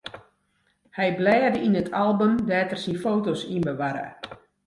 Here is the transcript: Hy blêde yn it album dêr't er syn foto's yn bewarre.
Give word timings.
Hy 0.97 1.09
blêde 1.17 1.57
yn 1.65 1.79
it 1.81 1.93
album 2.03 2.33
dêr't 2.49 2.73
er 2.75 2.79
syn 2.83 2.97
foto's 3.03 3.41
yn 3.55 3.65
bewarre. 3.67 4.07